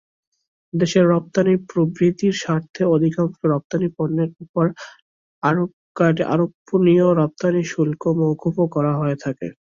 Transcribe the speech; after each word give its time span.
দেশের 0.73 1.05
রপ্তানী 1.07 1.53
প্রবৃদ্ধির 1.69 2.35
স্বার্থে 2.41 2.83
অধিকাংশ 2.95 3.37
রপ্তানী 3.45 3.87
পণ্যের 3.95 4.29
ওপর 4.43 4.65
আরোপনীয় 6.27 7.07
রপ্তানী 7.21 7.61
শুল্ক 7.71 8.01
মওকুফ 8.19 8.55
করা 8.73 8.91
হয়ে 8.95 9.17
থাকে। 9.23 9.47